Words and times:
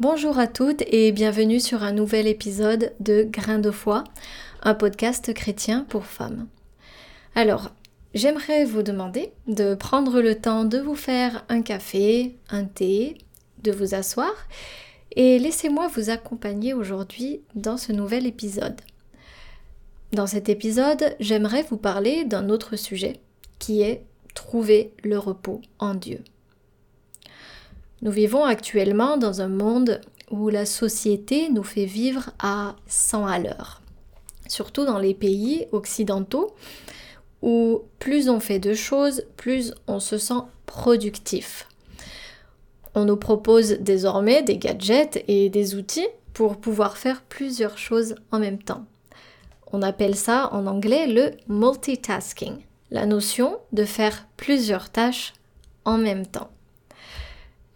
Bonjour 0.00 0.40
à 0.40 0.48
toutes 0.48 0.82
et 0.88 1.12
bienvenue 1.12 1.60
sur 1.60 1.84
un 1.84 1.92
nouvel 1.92 2.26
épisode 2.26 2.92
de 2.98 3.22
Grain 3.22 3.60
de 3.60 3.70
foi, 3.70 4.02
un 4.60 4.74
podcast 4.74 5.32
chrétien 5.32 5.86
pour 5.88 6.06
femmes. 6.06 6.48
Alors, 7.36 7.70
j'aimerais 8.12 8.64
vous 8.64 8.82
demander 8.82 9.32
de 9.46 9.76
prendre 9.76 10.20
le 10.20 10.34
temps 10.34 10.64
de 10.64 10.78
vous 10.78 10.96
faire 10.96 11.44
un 11.48 11.62
café, 11.62 12.34
un 12.50 12.64
thé, 12.64 13.18
de 13.62 13.70
vous 13.70 13.94
asseoir 13.94 14.32
et 15.12 15.38
laissez-moi 15.38 15.86
vous 15.86 16.10
accompagner 16.10 16.74
aujourd'hui 16.74 17.42
dans 17.54 17.76
ce 17.76 17.92
nouvel 17.92 18.26
épisode. 18.26 18.80
Dans 20.12 20.26
cet 20.26 20.48
épisode, 20.48 21.14
j'aimerais 21.20 21.62
vous 21.62 21.76
parler 21.76 22.24
d'un 22.24 22.48
autre 22.48 22.74
sujet 22.74 23.20
qui 23.60 23.82
est 23.82 24.02
trouver 24.34 24.92
le 25.04 25.18
repos 25.18 25.60
en 25.78 25.94
Dieu. 25.94 26.18
Nous 28.02 28.10
vivons 28.10 28.44
actuellement 28.44 29.16
dans 29.16 29.40
un 29.40 29.48
monde 29.48 30.00
où 30.30 30.48
la 30.48 30.66
société 30.66 31.48
nous 31.48 31.62
fait 31.62 31.84
vivre 31.84 32.30
à 32.38 32.76
100 32.86 33.26
à 33.26 33.38
l'heure. 33.38 33.80
Surtout 34.48 34.84
dans 34.84 34.98
les 34.98 35.14
pays 35.14 35.66
occidentaux 35.72 36.54
où 37.42 37.82
plus 37.98 38.28
on 38.28 38.40
fait 38.40 38.58
de 38.58 38.74
choses, 38.74 39.24
plus 39.36 39.74
on 39.86 40.00
se 40.00 40.18
sent 40.18 40.42
productif. 40.66 41.68
On 42.94 43.04
nous 43.04 43.16
propose 43.16 43.78
désormais 43.80 44.42
des 44.42 44.56
gadgets 44.56 45.24
et 45.28 45.50
des 45.50 45.74
outils 45.74 46.08
pour 46.32 46.56
pouvoir 46.56 46.96
faire 46.96 47.22
plusieurs 47.22 47.76
choses 47.76 48.14
en 48.30 48.38
même 48.38 48.62
temps. 48.62 48.84
On 49.72 49.82
appelle 49.82 50.14
ça 50.14 50.50
en 50.52 50.66
anglais 50.66 51.06
le 51.06 51.32
multitasking, 51.48 52.58
la 52.90 53.06
notion 53.06 53.58
de 53.72 53.84
faire 53.84 54.26
plusieurs 54.36 54.90
tâches 54.90 55.32
en 55.84 55.98
même 55.98 56.26
temps. 56.26 56.50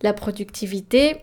La 0.03 0.13
productivité, 0.13 1.21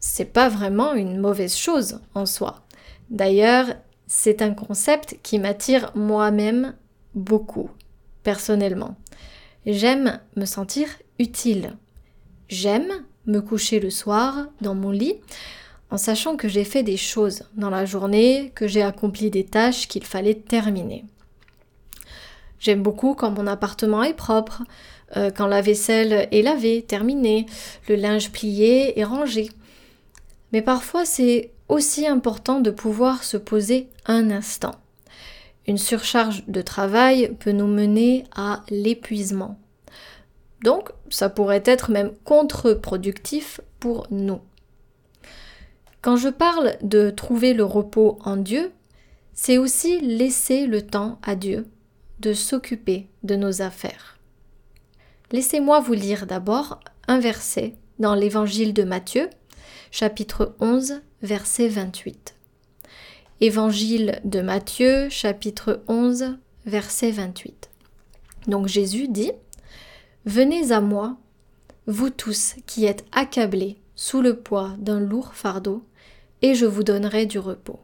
c'est 0.00 0.32
pas 0.32 0.48
vraiment 0.48 0.94
une 0.94 1.18
mauvaise 1.18 1.56
chose 1.56 2.00
en 2.14 2.26
soi. 2.26 2.64
D'ailleurs, 3.10 3.66
c'est 4.06 4.42
un 4.42 4.52
concept 4.52 5.18
qui 5.22 5.38
m'attire 5.38 5.92
moi-même 5.94 6.74
beaucoup, 7.14 7.70
personnellement. 8.22 8.96
J'aime 9.66 10.20
me 10.36 10.44
sentir 10.44 10.88
utile. 11.18 11.76
J'aime 12.48 13.04
me 13.26 13.40
coucher 13.40 13.78
le 13.78 13.90
soir 13.90 14.46
dans 14.60 14.74
mon 14.74 14.90
lit 14.90 15.16
en 15.90 15.96
sachant 15.96 16.36
que 16.36 16.48
j'ai 16.48 16.64
fait 16.64 16.82
des 16.82 16.96
choses 16.96 17.44
dans 17.54 17.70
la 17.70 17.84
journée, 17.84 18.52
que 18.54 18.66
j'ai 18.66 18.82
accompli 18.82 19.30
des 19.30 19.44
tâches 19.44 19.88
qu'il 19.88 20.04
fallait 20.04 20.34
terminer. 20.34 21.04
J'aime 22.58 22.82
beaucoup 22.82 23.14
quand 23.14 23.30
mon 23.30 23.46
appartement 23.46 24.02
est 24.02 24.14
propre, 24.14 24.62
euh, 25.16 25.30
quand 25.30 25.46
la 25.46 25.60
vaisselle 25.60 26.28
est 26.30 26.42
lavée, 26.42 26.82
terminée, 26.82 27.46
le 27.88 27.96
linge 27.96 28.30
plié 28.30 28.98
et 28.98 29.04
rangé. 29.04 29.50
Mais 30.52 30.62
parfois 30.62 31.04
c'est 31.04 31.50
aussi 31.68 32.06
important 32.06 32.60
de 32.60 32.70
pouvoir 32.70 33.24
se 33.24 33.36
poser 33.36 33.88
un 34.06 34.30
instant. 34.30 34.74
Une 35.66 35.78
surcharge 35.78 36.44
de 36.48 36.62
travail 36.62 37.36
peut 37.38 37.52
nous 37.52 37.66
mener 37.66 38.24
à 38.34 38.64
l'épuisement. 38.70 39.58
Donc 40.64 40.90
ça 41.08 41.28
pourrait 41.28 41.62
être 41.64 41.90
même 41.90 42.12
contre-productif 42.24 43.60
pour 43.78 44.06
nous. 44.10 44.40
Quand 46.02 46.16
je 46.16 46.28
parle 46.28 46.76
de 46.82 47.10
trouver 47.10 47.54
le 47.54 47.64
repos 47.64 48.18
en 48.24 48.36
Dieu, 48.36 48.72
c'est 49.32 49.58
aussi 49.58 50.00
laisser 50.00 50.66
le 50.66 50.82
temps 50.82 51.18
à 51.22 51.34
Dieu 51.34 51.66
de 52.20 52.32
s'occuper 52.32 53.06
de 53.22 53.36
nos 53.36 53.62
affaires. 53.62 54.19
Laissez-moi 55.32 55.78
vous 55.78 55.92
lire 55.92 56.26
d'abord 56.26 56.80
un 57.06 57.20
verset 57.20 57.76
dans 58.00 58.16
l'évangile 58.16 58.74
de 58.74 58.82
Matthieu, 58.82 59.30
chapitre 59.92 60.56
11, 60.58 61.02
verset 61.22 61.68
28. 61.68 62.34
Évangile 63.40 64.20
de 64.24 64.40
Matthieu, 64.40 65.08
chapitre 65.08 65.84
11, 65.86 66.36
verset 66.66 67.12
28. 67.12 67.70
Donc 68.48 68.66
Jésus 68.66 69.06
dit 69.06 69.30
Venez 70.24 70.72
à 70.72 70.80
moi, 70.80 71.16
vous 71.86 72.10
tous 72.10 72.56
qui 72.66 72.84
êtes 72.86 73.04
accablés 73.12 73.78
sous 73.94 74.22
le 74.22 74.36
poids 74.36 74.74
d'un 74.78 74.98
lourd 74.98 75.34
fardeau, 75.34 75.84
et 76.42 76.56
je 76.56 76.66
vous 76.66 76.82
donnerai 76.82 77.26
du 77.26 77.38
repos. 77.38 77.78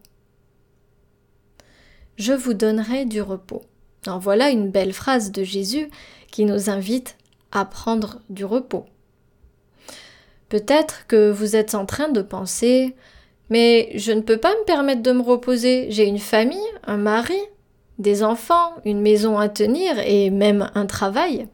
Je 2.17 2.33
vous 2.33 2.55
donnerai 2.55 3.05
du 3.05 3.23
repos. 3.23 3.62
En 4.09 4.19
voilà 4.19 4.51
une 4.51 4.73
belle 4.73 4.93
phrase 4.93 5.31
de 5.31 5.45
Jésus 5.45 5.91
qui 6.33 6.45
nous 6.45 6.71
invite 6.71 7.17
à 7.53 7.65
prendre 7.65 8.21
du 8.29 8.45
repos. 8.45 8.84
Peut-être 10.49 11.07
que 11.07 11.31
vous 11.31 11.57
êtes 11.57 11.75
en 11.75 11.87
train 11.87 12.09
de 12.09 12.23
penser 12.23 12.95
Mais 13.51 13.91
je 13.95 14.12
ne 14.12 14.21
peux 14.21 14.39
pas 14.39 14.53
me 14.53 14.65
permettre 14.65 15.03
de 15.03 15.12
me 15.12 15.23
reposer, 15.23 15.87
j'ai 15.91 16.06
une 16.06 16.19
famille, 16.19 16.59
un 16.85 16.97
mari, 16.97 17.39
des 17.99 18.23
enfants, 18.23 18.75
une 18.85 19.01
maison 19.01 19.39
à 19.39 19.49
tenir 19.49 19.99
et 20.01 20.31
même 20.31 20.71
un 20.75 20.87
travail. 20.87 21.49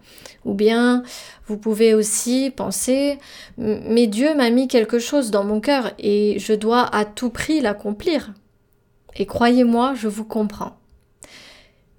Ou 0.44 0.54
bien 0.54 1.02
vous 1.46 1.56
pouvez 1.56 1.94
aussi 1.94 2.50
penser 2.54 3.18
Mais 3.58 4.06
Dieu 4.06 4.34
m'a 4.34 4.50
mis 4.50 4.68
quelque 4.68 4.98
chose 4.98 5.30
dans 5.30 5.44
mon 5.44 5.60
cœur 5.60 5.92
et 5.98 6.38
je 6.38 6.52
dois 6.52 6.82
à 6.94 7.04
tout 7.04 7.30
prix 7.30 7.60
l'accomplir. 7.60 8.32
Et 9.16 9.26
croyez-moi, 9.26 9.94
je 9.94 10.08
vous 10.08 10.24
comprends. 10.24 10.76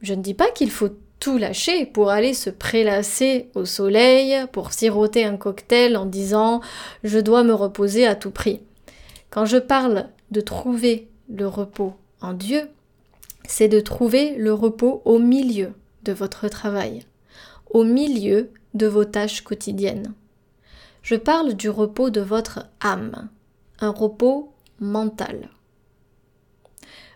Je 0.02 0.14
ne 0.14 0.22
dis 0.22 0.34
pas 0.34 0.50
qu'il 0.52 0.72
faut 0.72 0.90
tout 1.24 1.38
lâcher 1.38 1.86
pour 1.86 2.10
aller 2.10 2.34
se 2.34 2.50
prélasser 2.50 3.50
au 3.56 3.64
soleil, 3.64 4.46
pour 4.52 4.74
siroter 4.74 5.24
un 5.24 5.38
cocktail 5.38 5.96
en 5.96 6.06
disant 6.06 6.60
je 7.06 7.18
dois 7.18 7.44
me 7.44 7.54
reposer 7.54 8.06
à 8.06 8.14
tout 8.14 8.30
prix. 8.30 8.60
Quand 9.30 9.46
je 9.46 9.56
parle 9.56 10.10
de 10.32 10.42
trouver 10.42 11.08
le 11.30 11.48
repos 11.48 11.94
en 12.20 12.34
Dieu, 12.34 12.70
c'est 13.48 13.70
de 13.70 13.80
trouver 13.80 14.36
le 14.36 14.52
repos 14.54 15.02
au 15.06 15.18
milieu 15.18 15.72
de 16.04 16.12
votre 16.12 16.50
travail, 16.50 17.06
au 17.70 17.86
milieu 17.86 18.52
de 18.74 18.88
vos 18.88 19.06
tâches 19.06 19.44
quotidiennes. 19.44 20.14
Je 21.04 21.16
parle 21.16 21.54
du 21.54 21.70
repos 21.70 22.10
de 22.10 22.20
votre 22.20 22.68
âme, 22.82 23.30
un 23.80 23.92
repos 23.92 24.52
mental. 24.82 25.52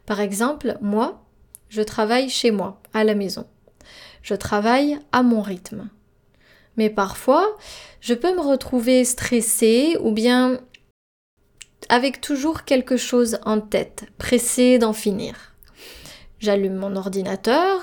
Par 0.06 0.22
exemple, 0.22 0.78
moi, 0.80 1.26
je 1.68 1.82
travaille 1.82 2.30
chez 2.30 2.52
moi, 2.52 2.80
à 2.94 3.04
la 3.04 3.14
maison. 3.14 3.46
Je 4.22 4.36
travaille 4.36 5.00
à 5.12 5.24
mon 5.24 5.42
rythme. 5.42 5.90
Mais 6.78 6.90
parfois, 6.90 7.58
je 8.02 8.14
peux 8.14 8.36
me 8.36 8.42
retrouver 8.42 9.04
stressée 9.04 9.98
ou 10.02 10.12
bien 10.12 10.60
avec 11.90 12.22
toujours 12.22 12.64
quelque 12.64 12.98
chose 12.98 13.40
en 13.44 13.60
tête, 13.62 14.06
pressée 14.18 14.78
d'en 14.78 14.94
finir. 14.94 15.54
J'allume 16.40 16.76
mon 16.76 16.96
ordinateur 16.96 17.82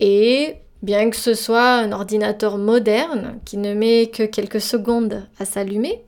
et 0.00 0.56
bien 0.82 1.10
que 1.10 1.16
ce 1.16 1.34
soit 1.34 1.74
un 1.76 1.92
ordinateur 1.92 2.58
moderne 2.58 3.40
qui 3.44 3.56
ne 3.56 3.74
met 3.74 4.08
que 4.08 4.24
quelques 4.24 4.60
secondes 4.60 5.26
à 5.38 5.44
s'allumer, 5.44 6.02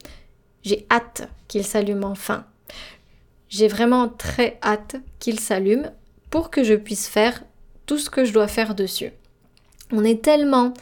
j'ai 0.62 0.87
hâte 0.91 1.29
qu'il 1.47 1.65
s'allume 1.65 2.05
enfin. 2.05 2.45
J'ai 3.49 3.69
vraiment 3.69 4.09
très 4.09 4.59
hâte 4.62 4.97
qu'il 5.19 5.41
s'allume 5.41 5.91
pour 6.31 6.50
que 6.50 6.62
je 6.62 6.75
puisse 6.75 7.09
faire 7.09 7.43
tout 7.87 7.99
ce 7.99 8.11
que 8.11 8.25
je 8.25 8.33
dois 8.33 8.49
faire 8.49 8.75
dessus. 8.75 9.12
On 9.93 10.04
est 10.04 10.22
tellement 10.22 10.75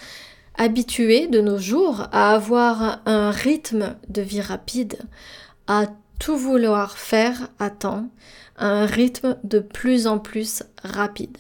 habitué 0.57 1.27
de 1.29 1.41
nos 1.41 1.59
jours 1.59 2.09
à 2.13 2.33
avoir 2.33 3.01
un 3.07 3.31
rythme 3.31 3.97
de 4.09 4.23
vie 4.23 4.41
rapide, 4.41 4.99
à 5.67 5.87
tout 6.19 6.37
vouloir 6.37 6.99
faire 6.99 7.49
à 7.59 7.71
temps, 7.71 8.09
un 8.57 8.87
rythme 8.87 9.37
de 9.45 9.59
plus 9.59 10.07
en 10.07 10.19
plus 10.19 10.63
rapide. 10.83 11.39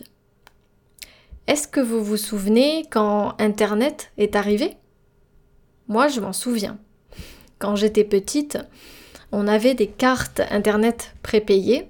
Est-ce 1.47 1.66
que 1.66 1.81
vous 1.81 2.04
vous 2.04 2.16
souvenez 2.16 2.87
quand 2.91 3.34
Internet 3.38 4.12
est 4.19 4.37
arrivé? 4.37 4.77
Moi, 5.88 6.09
je 6.09 6.21
m'en 6.21 6.33
souviens. 6.33 6.78
Quand 7.59 7.77
j'étais 7.77 8.04
petite, 8.04 8.59
on 9.33 9.48
avait 9.48 9.74
des 9.74 9.86
cartes 9.86 10.42
Internet 10.51 11.15
prépayées 11.22 11.89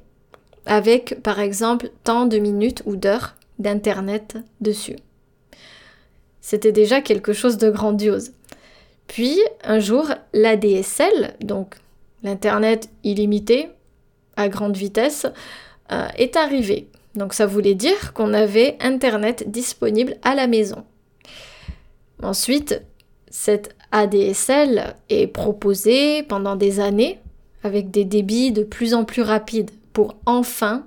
avec, 0.66 1.22
par 1.22 1.40
exemple, 1.40 1.90
tant 2.04 2.26
de 2.26 2.38
minutes 2.38 2.82
ou 2.86 2.96
d'heures 2.96 3.34
d'Internet 3.58 4.36
dessus. 4.60 4.96
C'était 6.46 6.70
déjà 6.70 7.00
quelque 7.00 7.32
chose 7.32 7.58
de 7.58 7.70
grandiose. 7.70 8.30
Puis, 9.08 9.36
un 9.64 9.80
jour, 9.80 10.06
l'ADSL, 10.32 11.34
donc 11.40 11.74
l'Internet 12.22 12.88
illimité 13.02 13.70
à 14.36 14.48
grande 14.48 14.76
vitesse, 14.76 15.26
euh, 15.90 16.06
est 16.16 16.36
arrivé. 16.36 16.86
Donc 17.16 17.34
ça 17.34 17.46
voulait 17.46 17.74
dire 17.74 18.12
qu'on 18.12 18.32
avait 18.32 18.76
Internet 18.78 19.50
disponible 19.50 20.18
à 20.22 20.36
la 20.36 20.46
maison. 20.46 20.84
Ensuite, 22.22 22.80
cette 23.28 23.74
ADSL 23.90 24.94
est 25.08 25.26
proposée 25.26 26.22
pendant 26.22 26.54
des 26.54 26.78
années 26.78 27.18
avec 27.64 27.90
des 27.90 28.04
débits 28.04 28.52
de 28.52 28.62
plus 28.62 28.94
en 28.94 29.04
plus 29.04 29.22
rapides 29.22 29.72
pour 29.92 30.14
enfin, 30.26 30.86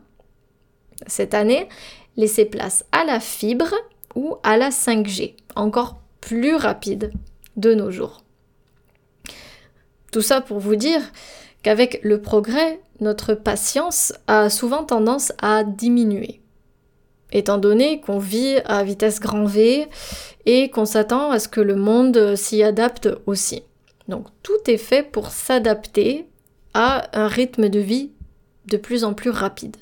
cette 1.05 1.33
année, 1.33 1.67
laisser 2.15 2.45
place 2.45 2.85
à 2.93 3.03
la 3.03 3.19
fibre 3.19 3.75
ou 4.15 4.37
à 4.43 4.57
la 4.57 4.69
5G, 4.69 5.35
encore 5.55 5.99
plus 6.21 6.55
rapide 6.55 7.11
de 7.57 7.73
nos 7.73 7.91
jours. 7.91 8.23
Tout 10.11 10.21
ça 10.21 10.41
pour 10.41 10.59
vous 10.59 10.75
dire 10.75 11.01
qu'avec 11.61 11.99
le 12.03 12.21
progrès, 12.21 12.79
notre 12.99 13.33
patience 13.33 14.13
a 14.27 14.49
souvent 14.49 14.83
tendance 14.83 15.31
à 15.41 15.63
diminuer. 15.63 16.41
Étant 17.31 17.59
donné 17.59 18.01
qu'on 18.01 18.17
vit 18.17 18.57
à 18.65 18.83
vitesse 18.83 19.19
grand 19.19 19.45
V 19.45 19.87
et 20.45 20.69
qu'on 20.69 20.85
s'attend 20.85 21.29
à 21.29 21.39
ce 21.39 21.47
que 21.47 21.61
le 21.61 21.75
monde 21.75 22.35
s'y 22.35 22.63
adapte 22.63 23.09
aussi. 23.27 23.63
Donc 24.07 24.25
tout 24.41 24.57
est 24.67 24.77
fait 24.77 25.03
pour 25.03 25.29
s'adapter 25.29 26.27
à 26.73 27.07
un 27.13 27.27
rythme 27.27 27.69
de 27.69 27.79
vie 27.79 28.11
de 28.65 28.77
plus 28.77 29.03
en 29.03 29.13
plus 29.13 29.29
rapide. 29.29 29.77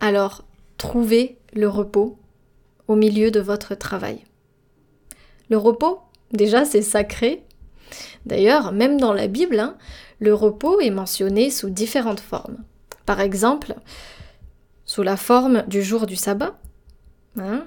Alors, 0.00 0.44
trouvez 0.78 1.36
le 1.52 1.68
repos 1.68 2.18
au 2.90 2.96
milieu 2.96 3.30
de 3.30 3.38
votre 3.38 3.76
travail. 3.76 4.18
Le 5.48 5.56
repos, 5.56 6.00
déjà, 6.32 6.64
c'est 6.64 6.82
sacré. 6.82 7.44
D'ailleurs, 8.26 8.72
même 8.72 8.98
dans 8.98 9.12
la 9.12 9.28
Bible, 9.28 9.60
hein, 9.60 9.76
le 10.18 10.34
repos 10.34 10.80
est 10.80 10.90
mentionné 10.90 11.50
sous 11.50 11.70
différentes 11.70 12.18
formes. 12.18 12.64
Par 13.06 13.20
exemple, 13.20 13.76
sous 14.86 15.04
la 15.04 15.16
forme 15.16 15.62
du 15.68 15.84
jour 15.84 16.04
du 16.06 16.16
sabbat, 16.16 16.58
hein, 17.36 17.64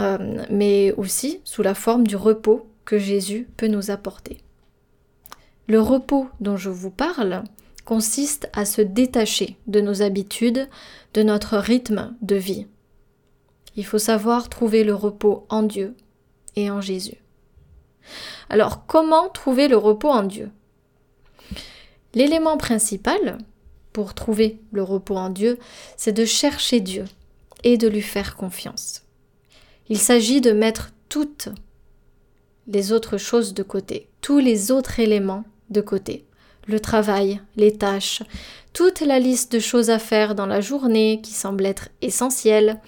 euh, 0.00 0.44
mais 0.50 0.92
aussi 0.96 1.40
sous 1.44 1.62
la 1.62 1.76
forme 1.76 2.04
du 2.04 2.16
repos 2.16 2.68
que 2.84 2.98
Jésus 2.98 3.46
peut 3.56 3.68
nous 3.68 3.92
apporter. 3.92 4.38
Le 5.68 5.80
repos 5.80 6.26
dont 6.40 6.56
je 6.56 6.70
vous 6.70 6.90
parle 6.90 7.44
consiste 7.84 8.50
à 8.54 8.64
se 8.64 8.82
détacher 8.82 9.56
de 9.68 9.80
nos 9.80 10.02
habitudes, 10.02 10.68
de 11.14 11.22
notre 11.22 11.58
rythme 11.58 12.16
de 12.22 12.34
vie. 12.34 12.66
Il 13.78 13.86
faut 13.86 14.00
savoir 14.00 14.48
trouver 14.48 14.82
le 14.82 14.92
repos 14.92 15.46
en 15.48 15.62
Dieu 15.62 15.94
et 16.56 16.68
en 16.68 16.80
Jésus. 16.80 17.18
Alors 18.50 18.86
comment 18.86 19.28
trouver 19.28 19.68
le 19.68 19.76
repos 19.76 20.08
en 20.08 20.24
Dieu? 20.24 20.50
L'élément 22.12 22.56
principal 22.56 23.38
pour 23.92 24.14
trouver 24.14 24.60
le 24.72 24.82
repos 24.82 25.16
en 25.16 25.30
Dieu, 25.30 25.60
c'est 25.96 26.12
de 26.12 26.24
chercher 26.24 26.80
Dieu 26.80 27.04
et 27.62 27.78
de 27.78 27.86
lui 27.86 28.02
faire 28.02 28.34
confiance. 28.34 29.04
Il 29.88 29.98
s'agit 29.98 30.40
de 30.40 30.50
mettre 30.50 30.90
toutes 31.08 31.48
les 32.66 32.90
autres 32.90 33.16
choses 33.16 33.54
de 33.54 33.62
côté, 33.62 34.08
tous 34.22 34.40
les 34.40 34.72
autres 34.72 34.98
éléments 34.98 35.44
de 35.70 35.82
côté 35.82 36.24
le 36.68 36.80
travail, 36.80 37.40
les 37.56 37.72
tâches, 37.72 38.22
toute 38.72 39.00
la 39.00 39.18
liste 39.18 39.52
de 39.52 39.58
choses 39.58 39.90
à 39.90 39.98
faire 39.98 40.34
dans 40.34 40.46
la 40.46 40.60
journée 40.60 41.20
qui 41.22 41.32
semble 41.32 41.66
être 41.66 41.88
essentielle, 42.02 42.80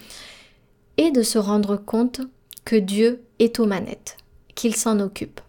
et 0.97 1.11
de 1.11 1.23
se 1.23 1.39
rendre 1.39 1.77
compte 1.77 2.21
que 2.65 2.77
Dieu 2.77 3.23
est 3.39 3.59
aux 3.59 3.67
manettes, 3.67 4.17
qu'il 4.55 4.77
s'en 4.77 5.01
occupe. 5.01 5.41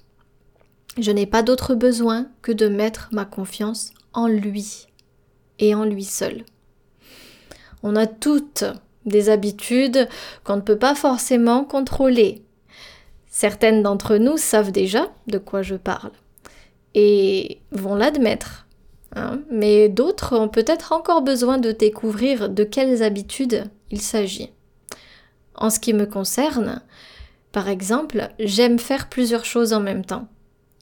Je 0.97 1.11
n'ai 1.11 1.25
pas 1.25 1.43
d'autre 1.43 1.75
besoin 1.75 2.27
que 2.41 2.51
de 2.51 2.67
mettre 2.67 3.09
ma 3.11 3.25
confiance 3.25 3.93
en 4.13 4.27
lui 4.27 4.87
et 5.59 5.75
en 5.75 5.85
lui 5.85 6.03
seul. 6.03 6.43
On 7.83 7.95
a 7.95 8.07
toutes 8.07 8.65
des 9.05 9.29
habitudes 9.29 10.07
qu'on 10.43 10.57
ne 10.57 10.61
peut 10.61 10.77
pas 10.77 10.95
forcément 10.95 11.63
contrôler. 11.63 12.43
Certaines 13.27 13.81
d'entre 13.81 14.17
nous 14.17 14.37
savent 14.37 14.71
déjà 14.71 15.11
de 15.27 15.37
quoi 15.37 15.61
je 15.61 15.75
parle 15.75 16.11
et 16.93 17.61
vont 17.71 17.95
l'admettre. 17.95 18.67
Hein. 19.15 19.41
Mais 19.49 19.89
d'autres 19.89 20.37
ont 20.37 20.49
peut-être 20.49 20.91
encore 20.91 21.21
besoin 21.21 21.57
de 21.57 21.71
découvrir 21.71 22.49
de 22.49 22.63
quelles 22.63 23.03
habitudes 23.03 23.65
il 23.89 24.01
s'agit. 24.01 24.51
En 25.55 25.69
ce 25.69 25.79
qui 25.79 25.93
me 25.93 26.05
concerne, 26.05 26.81
par 27.51 27.67
exemple, 27.67 28.29
j'aime 28.39 28.79
faire 28.79 29.09
plusieurs 29.09 29.45
choses 29.45 29.73
en 29.73 29.79
même 29.79 30.05
temps. 30.05 30.27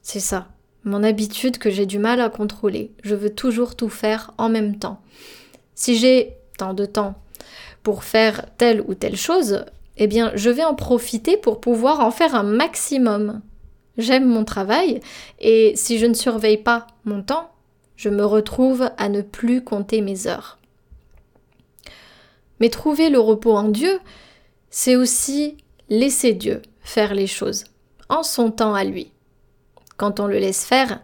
C'est 0.01 0.19
ça, 0.19 0.47
mon 0.83 1.03
habitude 1.03 1.57
que 1.57 1.69
j'ai 1.69 1.85
du 1.85 1.99
mal 1.99 2.21
à 2.21 2.29
contrôler. 2.29 2.91
Je 3.03 3.15
veux 3.15 3.33
toujours 3.33 3.75
tout 3.75 3.89
faire 3.89 4.31
en 4.37 4.49
même 4.49 4.77
temps. 4.77 5.01
Si 5.75 5.97
j'ai 5.97 6.33
tant 6.57 6.73
de 6.73 6.85
temps 6.85 7.15
pour 7.83 8.03
faire 8.03 8.45
telle 8.57 8.81
ou 8.81 8.93
telle 8.93 9.17
chose, 9.17 9.65
eh 9.97 10.07
bien, 10.07 10.31
je 10.35 10.49
vais 10.49 10.63
en 10.63 10.75
profiter 10.75 11.37
pour 11.37 11.59
pouvoir 11.59 11.99
en 12.01 12.11
faire 12.11 12.35
un 12.35 12.43
maximum. 12.43 13.41
J'aime 13.97 14.25
mon 14.25 14.45
travail 14.45 15.01
et 15.39 15.73
si 15.75 15.99
je 15.99 16.05
ne 16.05 16.13
surveille 16.13 16.57
pas 16.57 16.87
mon 17.03 17.21
temps, 17.21 17.51
je 17.97 18.09
me 18.09 18.23
retrouve 18.23 18.91
à 18.97 19.09
ne 19.09 19.21
plus 19.21 19.61
compter 19.61 20.01
mes 20.01 20.27
heures. 20.27 20.57
Mais 22.61 22.69
trouver 22.69 23.09
le 23.09 23.19
repos 23.19 23.55
en 23.55 23.67
Dieu, 23.67 23.99
c'est 24.69 24.95
aussi 24.95 25.57
laisser 25.89 26.33
Dieu 26.33 26.61
faire 26.81 27.13
les 27.13 27.27
choses, 27.27 27.65
en 28.09 28.23
son 28.23 28.51
temps 28.51 28.73
à 28.73 28.83
lui. 28.83 29.11
Quand 29.97 30.19
on 30.19 30.27
le 30.27 30.37
laisse 30.37 30.65
faire, 30.65 31.01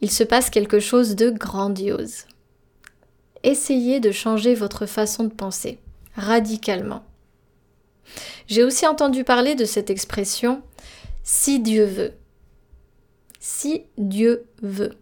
il 0.00 0.10
se 0.10 0.24
passe 0.24 0.50
quelque 0.50 0.80
chose 0.80 1.16
de 1.16 1.30
grandiose. 1.30 2.24
Essayez 3.42 4.00
de 4.00 4.12
changer 4.12 4.54
votre 4.54 4.86
façon 4.86 5.24
de 5.24 5.32
penser, 5.32 5.78
radicalement. 6.14 7.02
J'ai 8.46 8.64
aussi 8.64 8.86
entendu 8.86 9.24
parler 9.24 9.54
de 9.54 9.64
cette 9.64 9.90
expression 9.90 10.62
si 11.22 11.60
Dieu 11.60 11.84
veut. 11.84 12.12
Si 13.40 13.84
Dieu 13.98 14.44
veut. 14.60 14.92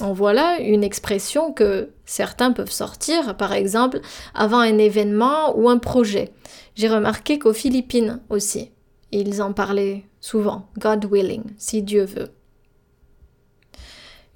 En 0.00 0.12
voilà 0.12 0.58
une 0.58 0.82
expression 0.82 1.52
que 1.52 1.90
certains 2.04 2.52
peuvent 2.52 2.70
sortir, 2.70 3.36
par 3.36 3.52
exemple, 3.52 4.00
avant 4.34 4.58
un 4.58 4.78
événement 4.78 5.56
ou 5.56 5.68
un 5.68 5.78
projet. 5.78 6.32
J'ai 6.74 6.88
remarqué 6.88 7.38
qu'aux 7.38 7.52
Philippines 7.52 8.20
aussi, 8.30 8.70
ils 9.12 9.42
en 9.42 9.52
parlaient 9.52 10.04
souvent. 10.20 10.68
God 10.78 11.04
willing, 11.10 11.44
si 11.56 11.82
Dieu 11.82 12.04
veut. 12.04 12.30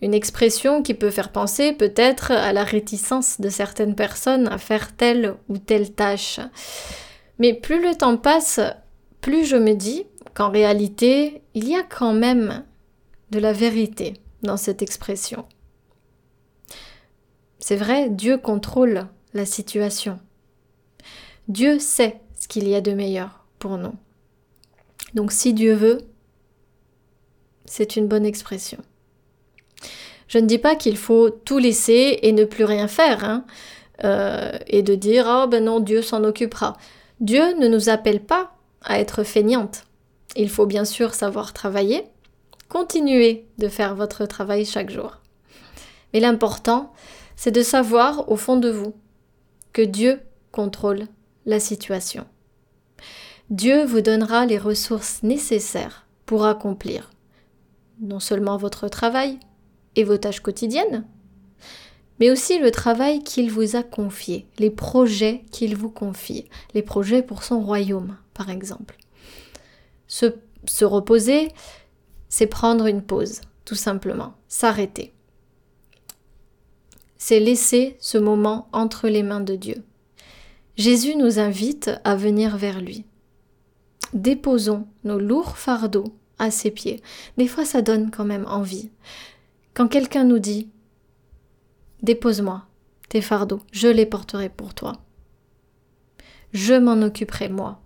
Une 0.00 0.14
expression 0.14 0.82
qui 0.82 0.94
peut 0.94 1.10
faire 1.10 1.32
penser 1.32 1.72
peut-être 1.72 2.30
à 2.30 2.52
la 2.52 2.62
réticence 2.62 3.40
de 3.40 3.48
certaines 3.48 3.96
personnes 3.96 4.46
à 4.46 4.58
faire 4.58 4.94
telle 4.96 5.34
ou 5.48 5.58
telle 5.58 5.92
tâche. 5.92 6.38
Mais 7.40 7.54
plus 7.54 7.82
le 7.82 7.96
temps 7.96 8.16
passe, 8.16 8.60
plus 9.20 9.44
je 9.44 9.56
me 9.56 9.74
dis 9.74 10.06
qu'en 10.34 10.50
réalité, 10.50 11.42
il 11.54 11.68
y 11.68 11.74
a 11.74 11.82
quand 11.82 12.12
même 12.12 12.64
de 13.32 13.40
la 13.40 13.52
vérité 13.52 14.14
dans 14.42 14.56
cette 14.56 14.82
expression. 14.82 15.44
C'est 17.58 17.76
vrai, 17.76 18.08
Dieu 18.08 18.38
contrôle 18.38 19.08
la 19.34 19.44
situation. 19.44 20.20
Dieu 21.48 21.80
sait 21.80 22.20
ce 22.40 22.48
qu'il 22.48 22.68
y 22.68 22.74
a 22.74 22.80
de 22.80 22.92
meilleur 22.92 23.44
pour 23.58 23.78
nous. 23.78 23.94
Donc 25.14 25.32
si 25.32 25.54
Dieu 25.54 25.74
veut, 25.74 25.98
c'est 27.64 27.96
une 27.96 28.08
bonne 28.08 28.26
expression. 28.26 28.78
Je 30.28 30.38
ne 30.38 30.46
dis 30.46 30.58
pas 30.58 30.76
qu'il 30.76 30.96
faut 30.96 31.30
tout 31.30 31.58
laisser 31.58 32.18
et 32.22 32.32
ne 32.32 32.44
plus 32.44 32.64
rien 32.64 32.88
faire, 32.88 33.24
hein, 33.24 33.44
euh, 34.04 34.52
et 34.66 34.82
de 34.82 34.94
dire 34.94 35.26
oh 35.28 35.46
ben 35.48 35.64
non, 35.64 35.80
Dieu 35.80 36.02
s'en 36.02 36.24
occupera. 36.24 36.76
Dieu 37.20 37.54
ne 37.58 37.66
nous 37.66 37.88
appelle 37.88 38.20
pas 38.20 38.52
à 38.82 39.00
être 39.00 39.24
feignante. 39.24 39.84
Il 40.36 40.50
faut 40.50 40.66
bien 40.66 40.84
sûr 40.84 41.14
savoir 41.14 41.52
travailler, 41.52 42.04
continuer 42.68 43.46
de 43.56 43.68
faire 43.68 43.94
votre 43.94 44.26
travail 44.26 44.64
chaque 44.64 44.90
jour. 44.90 45.18
Mais 46.12 46.20
l'important, 46.20 46.92
c'est 47.36 47.50
de 47.50 47.62
savoir 47.62 48.30
au 48.30 48.36
fond 48.36 48.56
de 48.56 48.70
vous 48.70 48.94
que 49.72 49.82
Dieu 49.82 50.20
contrôle 50.52 51.06
la 51.46 51.60
situation. 51.60 52.26
Dieu 53.50 53.84
vous 53.84 54.00
donnera 54.00 54.46
les 54.46 54.58
ressources 54.58 55.22
nécessaires 55.22 56.06
pour 56.26 56.44
accomplir 56.44 57.10
non 58.00 58.20
seulement 58.20 58.56
votre 58.56 58.88
travail 58.88 59.38
et 59.96 60.04
vos 60.04 60.18
tâches 60.18 60.40
quotidiennes, 60.40 61.04
mais 62.20 62.30
aussi 62.30 62.58
le 62.58 62.70
travail 62.70 63.22
qu'il 63.22 63.50
vous 63.50 63.76
a 63.76 63.82
confié, 63.82 64.46
les 64.58 64.70
projets 64.70 65.44
qu'il 65.50 65.76
vous 65.76 65.90
confie, 65.90 66.48
les 66.74 66.82
projets 66.82 67.22
pour 67.22 67.42
son 67.42 67.60
royaume, 67.60 68.16
par 68.34 68.50
exemple. 68.50 68.96
Se, 70.06 70.34
se 70.66 70.84
reposer, 70.84 71.48
c'est 72.28 72.46
prendre 72.46 72.86
une 72.86 73.02
pause, 73.02 73.40
tout 73.64 73.74
simplement, 73.74 74.34
s'arrêter. 74.48 75.12
C'est 77.18 77.40
laisser 77.40 77.96
ce 78.00 78.18
moment 78.18 78.68
entre 78.72 79.08
les 79.08 79.22
mains 79.22 79.40
de 79.40 79.56
Dieu. 79.56 79.82
Jésus 80.78 81.16
nous 81.16 81.40
invite 81.40 81.90
à 82.04 82.14
venir 82.14 82.56
vers 82.56 82.80
lui. 82.80 83.04
Déposons 84.12 84.86
nos 85.02 85.18
lourds 85.18 85.58
fardeaux 85.58 86.14
à 86.38 86.52
ses 86.52 86.70
pieds. 86.70 87.02
Des 87.36 87.48
fois, 87.48 87.64
ça 87.64 87.82
donne 87.82 88.12
quand 88.12 88.24
même 88.24 88.46
envie. 88.46 88.90
Quand 89.74 89.88
quelqu'un 89.88 90.22
nous 90.22 90.38
dit 90.38 90.70
Dépose-moi 92.02 92.64
tes 93.08 93.20
fardeaux, 93.20 93.60
je 93.72 93.88
les 93.88 94.06
porterai 94.06 94.50
pour 94.50 94.72
toi. 94.72 94.92
Je 96.52 96.74
m'en 96.74 97.02
occuperai 97.02 97.48
moi. 97.48 97.80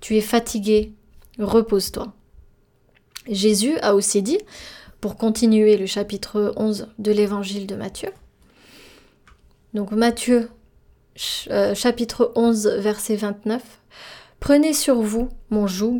Tu 0.00 0.16
es 0.16 0.20
fatigué, 0.20 0.92
repose-toi. 1.40 2.12
Jésus 3.26 3.78
a 3.78 3.96
aussi 3.96 4.22
dit, 4.22 4.38
pour 5.00 5.16
continuer 5.16 5.76
le 5.76 5.86
chapitre 5.86 6.52
11 6.56 6.88
de 6.98 7.10
l'évangile 7.10 7.66
de 7.66 7.74
Matthieu, 7.74 8.10
donc 9.74 9.90
Matthieu 9.90 10.50
euh, 11.50 11.74
chapitre 11.74 12.32
11 12.34 12.66
verset 12.78 13.16
29, 13.16 13.62
Prenez 14.40 14.72
sur 14.72 15.00
vous 15.00 15.28
mon 15.50 15.66
joug 15.66 15.98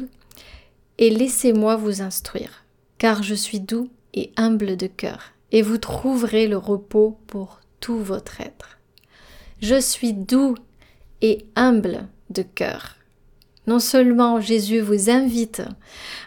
et 0.99 1.11
laissez-moi 1.11 1.77
vous 1.77 2.03
instruire, 2.03 2.65
car 2.99 3.23
je 3.23 3.35
suis 3.35 3.61
doux 3.61 3.89
et 4.15 4.33
humble 4.37 4.77
de 4.77 4.87
cœur, 4.87 5.33
et 5.53 5.63
vous 5.63 5.79
trouverez 5.79 6.47
le 6.47 6.57
repos 6.57 7.19
pour 7.27 7.61
tout 7.81 7.99
votre 7.99 8.41
être. 8.41 8.79
Je 9.61 9.81
suis 9.81 10.13
doux 10.13 10.55
et 11.21 11.47
humble 11.57 12.07
de 12.31 12.43
cœur. 12.43 12.97
Non 13.67 13.81
seulement 13.81 14.41
Jésus 14.41 14.81
vous 14.81 15.11
invite 15.11 15.63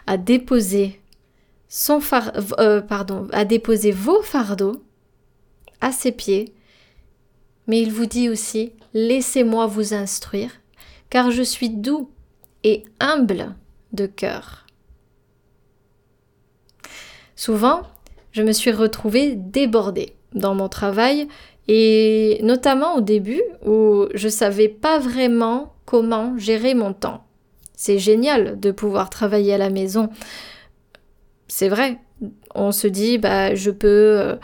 à 0.06 0.16
déposer 0.16 1.00
euh, 2.58 2.82
à 3.32 3.44
déposer 3.46 3.90
vos 3.90 4.22
fardeaux 4.22 4.82
à 5.80 5.90
ses 5.92 6.12
pieds, 6.12 6.52
mais 7.66 7.80
il 7.80 7.92
vous 7.92 8.06
dit 8.06 8.28
aussi 8.28 8.72
laissez-moi 8.94 9.66
vous 9.66 9.94
instruire, 9.94 10.50
car 11.10 11.30
je 11.30 11.42
suis 11.42 11.70
doux 11.70 12.10
et 12.64 12.84
humble 13.00 13.54
de 13.92 14.06
cœur. 14.06 14.66
Souvent, 17.36 17.82
je 18.32 18.42
me 18.42 18.52
suis 18.52 18.70
retrouvée 18.70 19.34
débordée 19.34 20.14
dans 20.34 20.54
mon 20.54 20.68
travail 20.68 21.28
et 21.68 22.40
notamment 22.42 22.96
au 22.96 23.00
début 23.00 23.42
où 23.64 24.06
je 24.14 24.28
savais 24.28 24.68
pas 24.68 24.98
vraiment 24.98 25.74
comment 25.84 26.36
gérer 26.38 26.74
mon 26.74 26.92
temps. 26.92 27.24
C'est 27.74 27.98
génial 27.98 28.58
de 28.60 28.70
pouvoir 28.70 29.10
travailler 29.10 29.54
à 29.54 29.58
la 29.58 29.70
maison. 29.70 30.08
C'est 31.48 31.68
vrai. 31.68 31.98
On 32.54 32.70
se 32.70 32.86
dit 32.86 33.18
bah 33.18 33.54
je 33.54 33.70
peux 33.70 34.20
euh, 34.20 34.36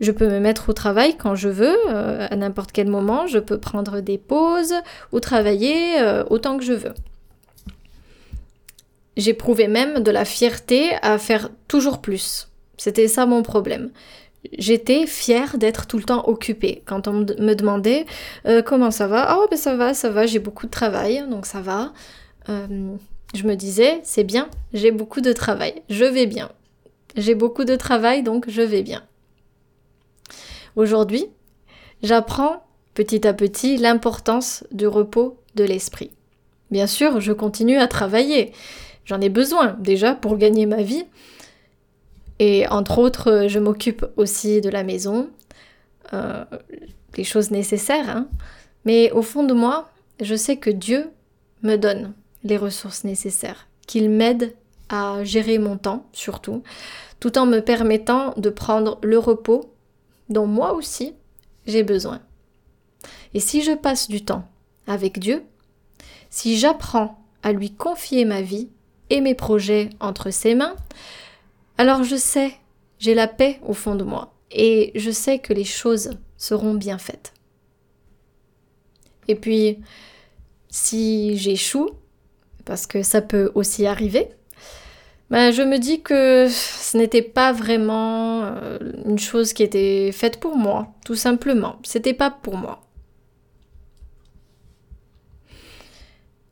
je 0.00 0.12
peux 0.12 0.28
me 0.28 0.40
mettre 0.40 0.70
au 0.70 0.72
travail 0.72 1.16
quand 1.16 1.34
je 1.34 1.48
veux, 1.48 1.76
euh, 1.88 2.26
à 2.28 2.36
n'importe 2.36 2.72
quel 2.72 2.88
moment, 2.88 3.26
je 3.26 3.38
peux 3.38 3.58
prendre 3.58 4.00
des 4.00 4.18
pauses 4.18 4.74
ou 5.12 5.20
travailler 5.20 6.00
euh, 6.00 6.24
autant 6.30 6.56
que 6.56 6.64
je 6.64 6.72
veux. 6.72 6.94
J'éprouvais 9.16 9.68
même 9.68 10.02
de 10.02 10.10
la 10.10 10.24
fierté 10.24 10.92
à 11.02 11.18
faire 11.18 11.50
toujours 11.68 12.00
plus. 12.00 12.48
C'était 12.78 13.08
ça 13.08 13.26
mon 13.26 13.42
problème. 13.42 13.90
J'étais 14.56 15.06
fière 15.06 15.58
d'être 15.58 15.86
tout 15.86 15.98
le 15.98 16.04
temps 16.04 16.26
occupée. 16.26 16.82
Quand 16.86 17.06
on 17.06 17.12
me 17.12 17.52
demandait 17.52 18.06
euh, 18.46 18.62
comment 18.62 18.90
ça 18.90 19.06
va, 19.06 19.38
oh 19.38 19.46
ben 19.50 19.58
ça 19.58 19.76
va, 19.76 19.92
ça 19.92 20.08
va, 20.08 20.24
j'ai 20.24 20.38
beaucoup 20.38 20.64
de 20.64 20.70
travail, 20.70 21.28
donc 21.28 21.44
ça 21.44 21.60
va. 21.60 21.92
je 22.48 23.44
me 23.44 23.54
disais, 23.54 24.00
c'est 24.02 24.24
bien, 24.24 24.48
j'ai 24.72 24.92
beaucoup 24.92 25.20
de 25.20 25.34
travail, 25.34 25.82
je 25.90 26.06
vais 26.06 26.26
bien. 26.26 26.50
J'ai 27.16 27.34
beaucoup 27.34 27.64
de 27.64 27.76
travail, 27.76 28.22
donc 28.22 28.48
je 28.48 28.62
vais 28.62 28.82
bien. 28.82 29.02
Aujourd'hui, 30.76 31.26
j'apprends 32.02 32.64
petit 32.94 33.26
à 33.26 33.32
petit 33.32 33.76
l'importance 33.76 34.64
du 34.72 34.86
repos 34.86 35.38
de 35.54 35.64
l'esprit. 35.64 36.10
Bien 36.70 36.86
sûr, 36.86 37.20
je 37.20 37.32
continue 37.32 37.78
à 37.78 37.88
travailler. 37.88 38.52
J'en 39.04 39.20
ai 39.20 39.28
besoin 39.28 39.76
déjà 39.80 40.14
pour 40.14 40.36
gagner 40.36 40.66
ma 40.66 40.82
vie. 40.82 41.04
Et 42.38 42.66
entre 42.68 42.98
autres, 42.98 43.46
je 43.48 43.58
m'occupe 43.58 44.06
aussi 44.16 44.60
de 44.60 44.70
la 44.70 44.84
maison, 44.84 45.28
euh, 46.12 46.44
les 47.16 47.24
choses 47.24 47.50
nécessaires. 47.50 48.08
Hein. 48.08 48.28
Mais 48.84 49.10
au 49.10 49.22
fond 49.22 49.42
de 49.42 49.52
moi, 49.52 49.90
je 50.20 50.34
sais 50.34 50.56
que 50.56 50.70
Dieu 50.70 51.10
me 51.62 51.76
donne 51.76 52.14
les 52.44 52.56
ressources 52.56 53.04
nécessaires, 53.04 53.66
qu'il 53.86 54.08
m'aide 54.08 54.54
à 54.88 55.22
gérer 55.24 55.58
mon 55.58 55.76
temps 55.76 56.06
surtout, 56.12 56.62
tout 57.18 57.36
en 57.36 57.46
me 57.46 57.60
permettant 57.60 58.32
de 58.36 58.50
prendre 58.50 58.98
le 59.02 59.18
repos 59.18 59.72
dont 60.30 60.46
moi 60.46 60.72
aussi 60.72 61.14
j'ai 61.66 61.82
besoin. 61.82 62.22
Et 63.34 63.40
si 63.40 63.62
je 63.62 63.72
passe 63.72 64.08
du 64.08 64.24
temps 64.24 64.48
avec 64.86 65.18
Dieu, 65.18 65.44
si 66.30 66.58
j'apprends 66.58 67.22
à 67.42 67.52
lui 67.52 67.72
confier 67.72 68.24
ma 68.24 68.40
vie 68.40 68.68
et 69.10 69.20
mes 69.20 69.34
projets 69.34 69.90
entre 70.00 70.30
ses 70.30 70.54
mains, 70.54 70.76
alors 71.78 72.04
je 72.04 72.16
sais, 72.16 72.52
j'ai 72.98 73.14
la 73.14 73.28
paix 73.28 73.60
au 73.66 73.72
fond 73.72 73.94
de 73.94 74.04
moi 74.04 74.34
et 74.50 74.92
je 74.94 75.10
sais 75.10 75.38
que 75.38 75.52
les 75.52 75.64
choses 75.64 76.10
seront 76.36 76.74
bien 76.74 76.98
faites. 76.98 77.32
Et 79.28 79.34
puis, 79.34 79.78
si 80.68 81.36
j'échoue, 81.36 81.90
parce 82.64 82.86
que 82.86 83.02
ça 83.02 83.22
peut 83.22 83.52
aussi 83.54 83.86
arriver, 83.86 84.28
ben, 85.30 85.52
je 85.52 85.62
me 85.62 85.78
dis 85.78 86.02
que 86.02 86.48
ce 86.48 86.96
n'était 86.96 87.22
pas 87.22 87.52
vraiment 87.52 88.42
euh, 88.42 88.78
une 89.04 89.18
chose 89.18 89.52
qui 89.52 89.62
était 89.62 90.10
faite 90.12 90.40
pour 90.40 90.56
moi, 90.56 90.88
tout 91.04 91.14
simplement. 91.14 91.76
C'était 91.84 92.14
pas 92.14 92.30
pour 92.30 92.56
moi. 92.56 92.80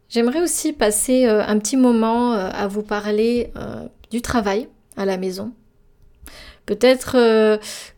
J'aimerais 0.09 0.41
aussi 0.41 0.73
passer 0.73 1.27
euh, 1.27 1.45
un 1.45 1.59
petit 1.59 1.77
moment 1.77 2.35
euh, 2.35 2.51
à 2.53 2.69
vous 2.69 2.83
parler 2.83 3.53
du 4.13 4.23
travail 4.23 4.69
à 4.97 5.05
la 5.05 5.17
maison. 5.17 5.53
Peut-être 6.65 7.13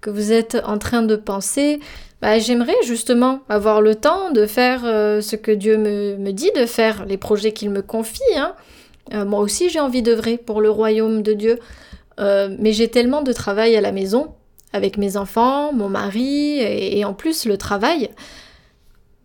que 0.01 0.11
vous 0.11 0.33
êtes 0.33 0.57
en 0.65 0.79
train 0.79 1.03
de 1.03 1.17
penser, 1.17 1.81
bah, 2.23 2.39
j'aimerais 2.39 2.77
justement 2.85 3.41
avoir 3.49 3.83
le 3.83 3.97
temps 3.97 4.31
de 4.31 4.47
faire 4.47 4.83
ce 4.83 5.35
que 5.35 5.51
Dieu 5.51 5.77
me, 5.77 6.17
me, 6.17 6.33
dit 6.33 6.53
de 6.55 6.67
faire, 6.67 7.05
les 7.05 7.17
projets 7.17 7.53
qu'il 7.53 7.71
me 7.71 7.83
confie. 7.83 8.23
Hein. 8.37 8.55
Euh, 9.12 9.25
moi 9.25 9.40
aussi, 9.40 9.71
j'ai 9.71 9.81
envie 9.81 10.02
d'œuvrer 10.02 10.38
pour 10.38 10.61
le 10.61 10.71
royaume 10.71 11.23
de 11.23 11.33
Dieu, 11.33 11.59
euh, 12.19 12.55
mais 12.59 12.73
j'ai 12.73 12.88
tellement 12.88 13.23
de 13.23 13.33
travail 13.33 13.76
à 13.76 13.81
la 13.81 13.93
maison, 13.93 14.35
avec 14.73 14.99
mes 14.99 15.17
enfants, 15.17 15.73
mon 15.73 15.88
mari, 15.88 16.59
et, 16.61 17.05
en 17.05 17.14
plus 17.14 17.45
le 17.47 17.57
travail. 17.57 18.11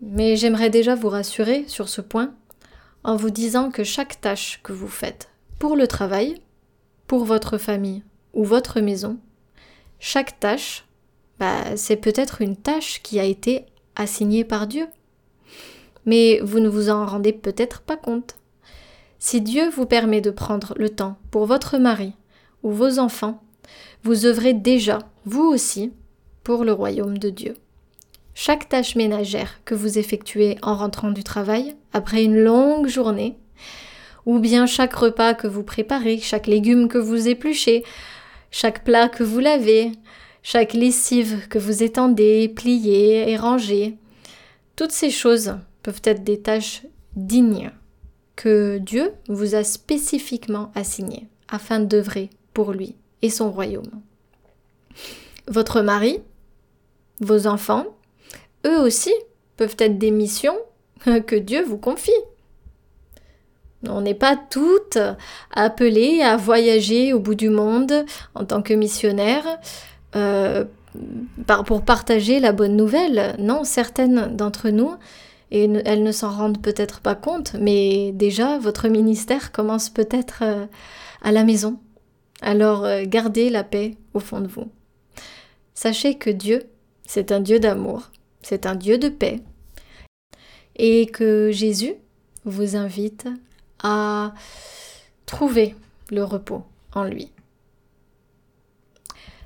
Mais 0.02 0.36
j'aimerais 0.36 0.70
déjà 0.70 0.96
vous 0.96 1.10
rassurer 1.10 1.66
sur 1.68 1.90
ce 1.90 2.02
point 2.02 2.34
en 3.04 3.16
vous 3.16 3.30
disant 3.30 3.70
que 3.70 3.84
chaque 3.84 4.20
tâche 4.22 4.60
que 4.64 4.74
vous 4.74 4.88
faites 4.88 5.30
pour 5.60 5.76
le 5.76 5.88
travail, 5.88 6.36
pour 7.08 7.26
votre 7.26 7.58
famille 7.58 8.04
ou 8.34 8.44
votre 8.44 8.82
maison, 8.82 9.18
chaque 10.00 10.40
tâche, 10.40 10.86
bah, 11.40 11.76
c'est 11.76 11.96
peut-être 11.96 12.42
une 12.42 12.56
tâche 12.56 13.02
qui 13.04 13.20
a 13.20 13.24
été 13.24 13.66
assignée 13.96 14.44
par 14.44 14.68
Dieu. 14.68 14.88
Mais 16.06 16.40
vous 16.44 16.60
ne 16.60 16.70
vous 16.70 16.90
en 16.90 17.06
rendez 17.06 17.34
peut-être 17.34 17.82
pas 17.82 17.98
compte. 17.98 18.36
Si 19.28 19.42
Dieu 19.42 19.72
vous 19.72 19.88
permet 19.88 20.22
de 20.22 20.30
prendre 20.30 20.76
le 20.78 20.88
temps 20.88 21.18
pour 21.32 21.48
votre 21.48 21.80
mari 21.80 22.14
ou 22.62 22.72
vos 22.72 23.00
enfants, 23.00 23.42
vous 24.04 24.28
œuvrez 24.28 24.54
déjà, 24.54 25.00
vous 25.26 25.42
aussi, 25.42 25.92
pour 26.44 26.64
le 26.64 26.72
royaume 26.72 27.18
de 27.18 27.32
Dieu. 27.32 27.56
Chaque 28.36 28.70
tâche 28.70 28.96
ménagère 28.96 29.62
que 29.66 29.74
vous 29.74 29.98
effectuez 29.98 30.60
en 30.62 30.76
rentrant 30.76 31.10
du 31.10 31.24
travail, 31.24 31.76
après 31.92 32.24
une 32.24 32.38
longue 32.38 32.86
journée, 32.86 33.36
ou 34.28 34.38
bien 34.38 34.68
chaque 34.68 34.94
repas 34.94 35.34
que 35.34 35.48
vous 35.48 35.64
préparez, 35.64 36.20
chaque 36.20 36.46
légume 36.46 36.88
que 36.88 37.00
vous 37.00 37.28
épluchez, 37.28 37.84
chaque 38.52 38.84
plat 38.84 39.10
que 39.10 39.24
vous 39.24 39.40
lavez, 39.40 39.92
chaque 40.44 40.74
lessive 40.74 41.48
que 41.48 41.58
vous 41.58 41.82
étendez, 41.82 42.48
pliez 42.48 43.28
et 43.32 43.38
rangez, 43.38 43.98
toutes 44.76 44.92
ces 44.92 45.10
choses 45.10 45.58
peuvent 45.82 46.04
être 46.04 46.24
des 46.24 46.42
tâches 46.42 46.84
dignes 47.16 47.72
que 48.36 48.78
Dieu 48.78 49.14
vous 49.28 49.56
a 49.56 49.64
spécifiquement 49.64 50.72
assigné 50.76 51.28
afin 51.48 51.80
d'œuvrer 51.80 52.30
pour 52.54 52.74
lui 52.74 52.96
et 53.22 53.30
son 53.30 53.52
royaume. 53.52 54.02
Votre 55.48 55.82
mari, 55.82 56.20
vos 57.20 57.48
enfants, 57.48 57.86
eux 58.66 58.80
aussi 58.80 59.14
peuvent 59.58 59.76
être 59.80 59.98
des 59.98 60.12
missions 60.12 60.58
que 61.28 61.36
Dieu 61.36 61.64
vous 61.64 61.78
confie. 61.78 62.12
On 63.88 64.02
n'est 64.02 64.16
pas 64.16 64.36
toutes 64.36 64.98
appelées 65.52 66.22
à 66.22 66.38
voyager 66.38 67.14
au 67.14 67.20
bout 67.20 67.36
du 67.36 67.50
monde 67.50 68.06
en 68.34 68.44
tant 68.44 68.64
que 68.64 68.74
missionnaires 68.74 69.60
euh, 70.16 70.66
pour 71.68 71.84
partager 71.84 72.40
la 72.40 72.52
bonne 72.52 72.76
nouvelle. 72.76 73.36
Non, 73.38 73.64
certaines 73.64 74.36
d'entre 74.36 74.70
nous 74.70 74.96
et 75.56 75.72
elles 75.86 76.04
ne 76.04 76.12
s'en 76.12 76.32
rendent 76.32 76.62
peut-être 76.62 77.00
pas 77.00 77.16
compte, 77.16 77.54
mais 77.54 78.12
déjà 78.12 78.58
votre 78.58 78.90
ministère 78.90 79.54
commence 79.54 79.90
peut-être 79.90 80.40
euh, 80.42 80.66
à 81.22 81.32
la 81.32 81.46
maison. 81.46 81.80
Alors 82.42 82.84
euh, 82.84 83.04
gardez 83.06 83.50
la 83.50 83.64
paix 83.64 83.96
au 84.14 84.20
fond 84.20 84.42
de 84.42 84.48
vous. 84.48 84.70
Sachez 85.74 86.16
que 86.16 86.30
Dieu, 86.30 86.64
c'est 87.08 87.32
un 87.32 87.40
Dieu 87.40 87.62
d'amour, 87.62 88.12
c'est 88.42 88.66
un 88.66 88.76
Dieu 88.76 88.98
de 88.98 89.08
paix, 89.08 89.40
et 90.76 91.06
que 91.06 91.52
Jésus 91.54 91.94
vous 92.44 92.76
invite 92.76 93.30
à 93.82 94.34
trouver 95.26 95.74
le 96.12 96.26
repos 96.26 96.64
en 96.94 97.06
lui. 97.06 97.32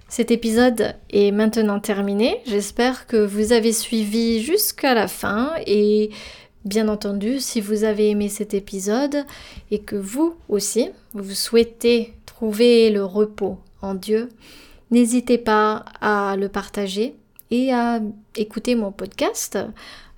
Cet 0.10 0.32
épisode 0.32 0.96
est 1.12 1.32
maintenant 1.32 1.80
terminé. 1.80 2.42
J'espère 2.48 3.06
que 3.06 3.18
vous 3.18 3.54
avez 3.54 3.72
suivi 3.72 4.42
jusqu'à 4.42 4.96
la 4.96 5.08
fin 5.08 5.54
et 5.68 6.10
bien 6.66 6.88
entendu, 6.88 7.40
si 7.40 7.62
vous 7.62 7.84
avez 7.84 8.10
aimé 8.10 8.28
cet 8.28 8.56
épisode 8.56 9.24
et 9.70 9.80
que 9.80 9.96
vous 9.96 10.36
aussi, 10.50 10.90
vous 11.14 11.36
souhaitez 11.36 12.14
trouver 12.26 12.90
le 12.90 13.06
repos 13.06 13.60
en 13.84 13.94
Dieu, 13.94 14.30
n'hésitez 14.90 15.38
pas 15.38 15.86
à 16.02 16.36
le 16.38 16.50
partager 16.50 17.16
et 17.52 17.72
à 17.72 18.00
écouter 18.36 18.74
mon 18.76 18.92
podcast 18.92 19.60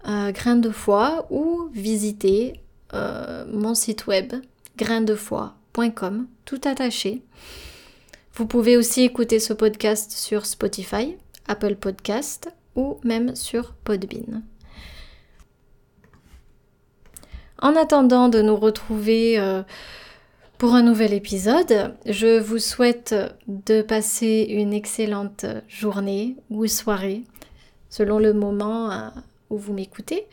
euh, 0.07 0.31
Grain 0.31 0.55
de 0.55 0.69
foi 0.69 1.27
ou 1.29 1.69
visiter 1.73 2.61
euh, 2.93 3.45
mon 3.51 3.75
site 3.75 4.07
web 4.07 4.33
graindefoi.com 4.77 6.27
tout 6.45 6.61
attaché 6.63 7.21
Vous 8.33 8.45
pouvez 8.45 8.77
aussi 8.77 9.01
écouter 9.01 9.39
ce 9.39 9.53
podcast 9.53 10.11
sur 10.11 10.45
Spotify, 10.45 11.17
Apple 11.47 11.75
Podcast 11.75 12.49
ou 12.75 12.97
même 13.03 13.35
sur 13.35 13.73
Podbean. 13.83 14.41
En 17.59 17.75
attendant 17.75 18.29
de 18.29 18.41
nous 18.41 18.55
retrouver 18.55 19.37
euh, 19.37 19.63
pour 20.57 20.73
un 20.75 20.81
nouvel 20.81 21.13
épisode, 21.13 21.93
je 22.05 22.39
vous 22.39 22.57
souhaite 22.57 23.13
de 23.47 23.81
passer 23.81 24.47
une 24.49 24.73
excellente 24.73 25.45
journée 25.67 26.37
ou 26.49 26.65
soirée, 26.67 27.23
selon 27.89 28.17
le 28.17 28.33
moment 28.33 28.91
euh, 28.91 29.09
où 29.49 29.57
vous 29.57 29.73
m'écoutez. 29.73 30.25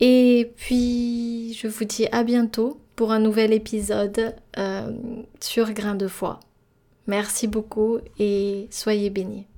Et 0.00 0.50
puis, 0.56 1.54
je 1.54 1.68
vous 1.68 1.84
dis 1.84 2.08
à 2.10 2.24
bientôt 2.24 2.80
pour 2.96 3.12
un 3.12 3.20
nouvel 3.20 3.52
épisode 3.52 4.34
euh, 4.58 4.90
sur 5.40 5.72
Grain 5.72 5.94
de 5.94 6.08
foi. 6.08 6.40
Merci 7.10 7.48
beaucoup 7.48 7.98
et 8.20 8.68
soyez 8.70 9.10
bénis. 9.10 9.48